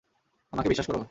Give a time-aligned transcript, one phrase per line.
[0.53, 0.99] আমাকে বিশ্বাস করো?